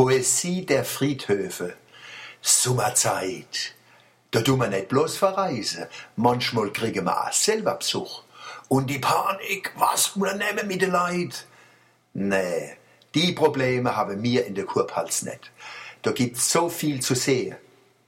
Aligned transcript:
Poesie 0.00 0.64
der 0.64 0.86
Friedhöfe. 0.86 1.74
Sommerzeit. 2.40 3.74
Da 4.30 4.40
tun 4.40 4.60
wir 4.60 4.68
nicht 4.68 4.88
bloß 4.88 5.18
verreisen. 5.18 5.88
Manchmal 6.16 6.72
kriegen 6.72 7.04
wir 7.04 7.26
auch 7.26 7.32
selber 7.34 7.74
Besuch. 7.74 8.22
Und 8.68 8.88
die 8.88 8.98
Panik, 8.98 9.74
was 9.76 10.16
unternehmen 10.16 10.68
mit 10.68 10.80
den 10.80 10.92
Leid? 10.92 11.44
Nee, 12.14 12.78
die 13.14 13.32
Probleme 13.32 13.94
haben 13.94 14.22
wir 14.22 14.46
in 14.46 14.54
der 14.54 14.64
Kurpals 14.64 15.20
nicht. 15.20 15.50
Da 16.00 16.12
gibt's 16.12 16.50
so 16.50 16.70
viel 16.70 17.02
zu 17.02 17.14
sehen, 17.14 17.56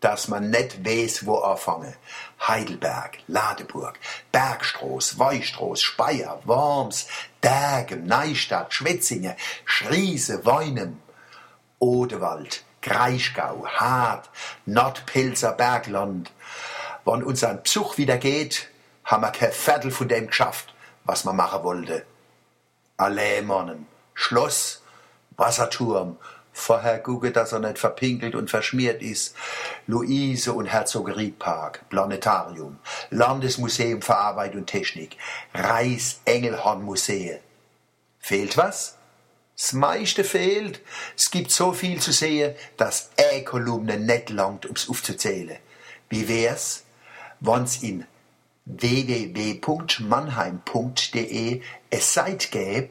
dass 0.00 0.29
man 0.29 0.48
nicht 0.48 0.82
weiß, 0.86 1.27
wo 1.27 1.40
anfangen. 1.40 1.95
Heidelberg, 2.48 3.18
Ladeburg, 3.27 3.98
Bergstroß, 4.32 5.18
Weistroß, 5.18 5.82
Speyer, 5.82 6.40
Worms, 6.46 7.06
Dergem, 7.43 8.06
Neustadt, 8.06 8.72
Schwetzingen, 8.72 9.34
Schriese, 9.66 10.46
Weinem, 10.46 11.02
Odewald, 11.82 12.63
Kraichgau, 12.81 13.67
Hart, 13.67 14.31
Nordpilzer 14.67 15.50
Bergland. 15.50 16.31
Wann 17.04 17.25
unser 17.25 17.54
Besuch 17.54 17.99
wieder 17.99 18.18
geht, 18.18 18.68
haben 19.04 19.23
wir 19.23 19.32
kein 19.32 19.50
Viertel 19.50 19.90
von 19.90 20.07
dem 20.07 20.29
geschafft, 20.29 20.73
was 21.04 21.25
man 21.25 21.35
machen 21.35 21.64
wollte. 21.64 22.07
Allee, 22.96 23.43
Schloss, 24.14 24.81
Wasserturm, 25.37 26.18
vorher 26.53 27.00
gucke, 27.00 27.32
dass 27.32 27.50
er 27.50 27.59
nicht 27.59 27.81
verpinkelt 27.81 28.37
und 28.37 28.49
verschmiert 28.49 29.03
ist. 29.03 29.35
Luise 29.89 30.53
und 30.53 30.67
Herzogerietpark, 30.67 31.89
Planetarium, 31.89 32.78
Landesmuseum 33.11 34.03
für 34.03 34.17
Arbeit 34.17 34.55
und 34.55 34.69
Technik, 34.69 35.17
Reis-Engelhorn-Museum. 35.53 37.41
Fehlt 38.20 38.56
was? 38.56 38.98
Das 39.62 39.72
meiste 39.75 40.25
fehlt. 40.25 40.80
Es 41.16 41.30
gibt 41.30 41.52
so 41.52 41.72
viel 41.72 42.00
zu 42.00 42.11
sehen, 42.11 42.56
dass 42.77 43.11
eine 43.16 43.45
Kolumne 43.45 43.97
nicht 43.97 44.31
langt, 44.31 44.67
um's 44.67 44.89
aufzuzählen. 44.89 45.56
Wie 46.09 46.27
wär's, 46.27 46.83
wenn's 47.39 47.81
in 47.81 48.05
www.mannheim.de 48.64 51.62
eine 51.92 52.00
Seite 52.00 52.48
gäbe, 52.48 52.89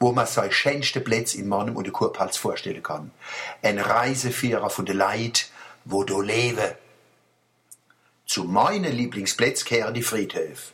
wo 0.00 0.12
man 0.12 0.26
seine 0.26 0.50
schönsten 0.50 1.04
Plätze 1.04 1.36
in 1.36 1.46
Mannheim 1.46 1.76
und 1.76 1.84
der 1.84 1.92
Kurpals 1.92 2.38
vorstellen 2.38 2.82
kann. 2.82 3.10
Ein 3.60 3.78
Reiseführer 3.78 4.70
von 4.70 4.86
der 4.86 4.94
Leid, 4.94 5.50
wo 5.84 6.04
du 6.04 6.22
lebe. 6.22 6.78
Zu 8.34 8.42
meinen 8.42 8.90
Lieblingsplätzen 8.90 9.64
kehren 9.64 9.94
die 9.94 10.02
Friedhöfe. 10.02 10.72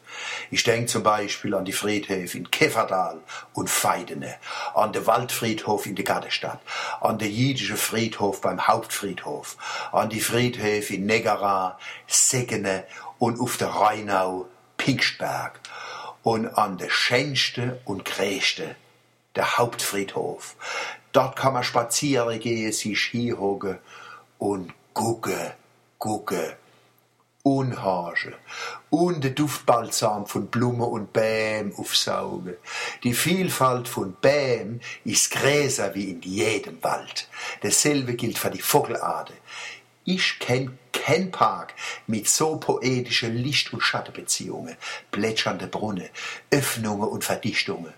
Ich 0.50 0.64
denke 0.64 0.86
zum 0.86 1.02
Beispiel 1.02 1.54
an 1.54 1.66
die 1.66 1.74
Friedhöfe 1.74 2.38
in 2.38 2.50
Keverdal 2.50 3.20
und 3.52 3.68
Feidene, 3.68 4.36
an 4.74 4.94
den 4.94 5.06
Waldfriedhof 5.06 5.84
in 5.84 5.94
der 5.94 6.06
Gardestadt, 6.06 6.62
an 7.02 7.18
den 7.18 7.30
jüdischen 7.30 7.76
Friedhof 7.76 8.40
beim 8.40 8.66
Hauptfriedhof, 8.66 9.58
an 9.92 10.08
die 10.08 10.22
Friedhöfe 10.22 10.94
in 10.94 11.04
Negara, 11.04 11.78
Seggene 12.06 12.86
und 13.18 13.38
auf 13.38 13.58
der 13.58 13.68
Rheinau, 13.68 14.48
Pinkstberg 14.78 15.60
und 16.22 16.46
an 16.56 16.78
der 16.78 16.88
schönste 16.88 17.78
und 17.84 18.06
größte, 18.06 18.74
der 19.36 19.58
Hauptfriedhof. 19.58 20.56
Dort 21.12 21.36
kann 21.36 21.52
man 21.52 21.64
spazieren 21.64 22.40
gehen, 22.40 22.72
sich 22.72 23.02
hinhocken 23.02 23.76
und 24.38 24.72
gucken, 24.94 25.52
gucken 27.50 27.72
Unhage 27.72 28.34
und 28.90 29.24
der 29.24 29.32
Duftbalsam 29.32 30.26
von 30.26 30.46
Blumen 30.46 30.82
und 30.82 31.12
Bäm 31.12 31.74
aufsaugen. 31.76 32.56
Die 33.02 33.12
Vielfalt 33.12 33.88
von 33.88 34.14
Bäm 34.14 34.80
ist 35.04 35.32
größer 35.32 35.94
wie 35.94 36.10
in 36.10 36.22
jedem 36.22 36.82
Wald. 36.82 37.28
Dasselbe 37.62 38.14
gilt 38.14 38.38
für 38.38 38.50
die 38.50 38.62
Vogelarte. 38.62 39.32
Ich 40.04 40.38
kenn 40.38 40.78
kein 40.92 41.30
Park 41.30 41.74
mit 42.06 42.28
so 42.28 42.56
poetischen 42.56 43.36
Licht- 43.36 43.72
und 43.72 43.80
Schattenbeziehungen, 43.80 44.76
plätschernde 45.10 45.66
Brunnen, 45.66 46.08
Öffnungen 46.50 47.08
und 47.08 47.24
Verdichtungen. 47.24 47.92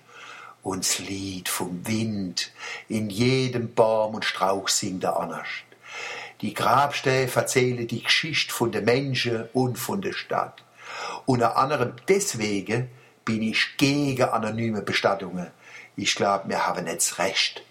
Uns 0.62 0.98
Lied 0.98 1.48
vom 1.48 1.86
Wind, 1.86 2.52
in 2.88 3.10
jedem 3.10 3.74
Baum 3.74 4.14
und 4.14 4.24
Strauch 4.24 4.68
singt 4.68 5.04
er 5.04 5.18
anders. 5.18 5.48
Die 6.42 6.54
Grabsteine 6.54 7.30
erzählen 7.32 7.86
die 7.86 8.02
Geschichte 8.02 8.52
von 8.52 8.72
den 8.72 8.84
Menschen 8.84 9.48
und 9.52 9.78
von 9.78 10.02
der 10.02 10.12
Stadt. 10.12 10.62
Unter 11.24 11.56
anderem 11.56 11.94
deswegen 12.08 12.90
bin 13.24 13.42
ich 13.42 13.76
gegen 13.76 14.24
anonyme 14.24 14.82
Bestattungen. 14.82 15.52
Ich 15.94 16.16
glaube, 16.16 16.48
wir 16.48 16.66
haben 16.66 16.86
das 16.86 17.18
Recht, 17.18 17.62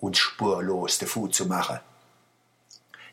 uns 0.00 0.18
spurlos 0.18 0.98
davon 0.98 1.32
zu 1.32 1.46
machen. 1.46 1.78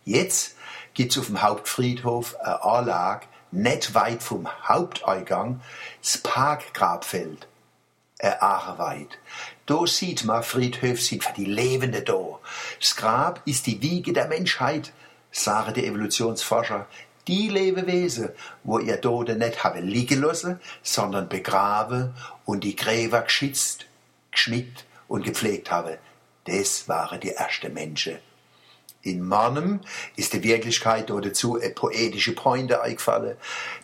Jetzt 0.03 0.56
gibt's 0.96 1.18
auf 1.19 1.28
dem 1.28 1.44
Hauptfriedhof 1.44 2.35
eine 2.40 2.63
Anlage, 2.63 3.28
nicht 3.51 3.94
weit 3.94 4.24
vom 4.24 4.47
Haupteingang, 4.68 5.62
das 6.01 6.18
Parkgrabfeld 6.18 7.47
eine 8.19 8.41
Aare. 8.41 9.07
Da 9.66 9.88
sieht 9.88 10.25
man, 10.25 10.44
Friedhöfe 10.44 11.01
sind 11.01 11.24
für 11.24 11.34
die 11.34 11.46
Lebenden 11.46 12.03
da. 12.03 12.40
Das 12.79 12.96
Grab 12.96 13.41
ist 13.46 13.66
die 13.66 13.81
Wiege 13.81 14.13
der 14.13 14.28
Menschheit 14.28 14.91
sagen 15.34 15.74
die 15.74 15.85
Evolutionsforscher, 15.85 16.88
die 17.28 17.50
Lebewesen, 17.50 18.29
wo 18.63 18.79
ihr 18.79 19.01
Tode 19.01 19.35
nicht 19.35 19.63
habe 19.63 19.79
liegen 19.79 20.22
lassen, 20.22 20.59
sondern 20.81 21.29
begraben 21.29 22.13
und 22.46 22.63
die 22.63 22.75
Gräber 22.75 23.22
geschützt, 23.22 23.85
geschmückt 24.31 24.85
und 25.07 25.24
gepflegt 25.24 25.72
habe, 25.72 25.97
das 26.45 26.88
waren 26.88 27.19
die 27.19 27.31
ersten 27.31 27.74
Menschen. 27.74 28.18
In 29.01 29.22
Mannem 29.22 29.81
ist 30.16 30.34
die 30.34 30.44
Wirklichkeit 30.44 31.09
dazu 31.09 31.59
eine 31.59 31.72
poetische 31.72 32.34
Pointe 32.34 32.81
eingefallen. 32.81 33.38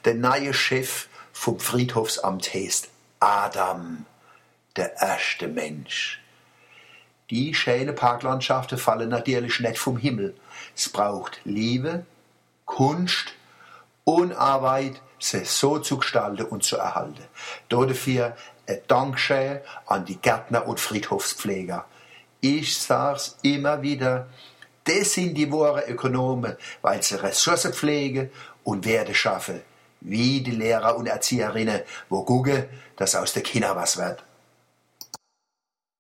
Der 0.06 0.14
neue 0.14 0.54
Chef 0.54 1.08
vom 1.34 1.60
Friedhofsamt 1.60 2.54
heißt 2.54 2.90
Adam, 3.20 4.06
der 4.76 4.96
erste 5.02 5.48
Mensch. 5.48 6.22
Die 7.30 7.54
schönen 7.54 7.94
Parklandschaften 7.94 8.78
fallen 8.78 9.10
natürlich 9.10 9.60
nicht 9.60 9.78
vom 9.78 9.98
Himmel. 9.98 10.36
Es 10.76 10.90
braucht 10.90 11.40
Liebe, 11.44 12.06
Kunst 12.66 13.34
und 14.04 14.34
Arbeit, 14.34 15.02
sie 15.20 15.46
so 15.46 15.78
zu 15.80 15.98
gestalten 15.98 16.46
und 16.46 16.64
zu 16.64 16.78
erhalten. 16.78 17.24
Dafür 17.68 18.36
ein 18.68 18.80
Dankeschön 18.88 19.60
an 19.86 20.06
die 20.06 20.18
Gärtner 20.18 20.68
und 20.68 20.80
Friedhofspfleger. 20.80 21.86
Ich 22.42 22.78
sag's 22.78 23.38
immer 23.42 23.82
wieder, 23.82 24.28
das 24.86 25.14
sind 25.14 25.36
die 25.36 25.52
wahren 25.52 25.84
Ökonomen, 25.88 26.56
weil 26.82 27.04
sie 27.04 27.16
Ressourcen 27.16 27.74
pflegen 27.74 28.32
und 28.64 28.86
Werte 28.86 29.14
schaffen. 29.14 29.62
Wie 30.02 30.42
die 30.42 30.52
Lehrer 30.52 30.96
und 30.96 31.08
Erzieherinnen, 31.08 31.82
wo 32.08 32.24
gucken, 32.24 32.66
dass 32.96 33.16
aus 33.16 33.34
der 33.34 33.44
Kinder 33.44 33.76
was 33.76 33.98
wird. 33.98 34.24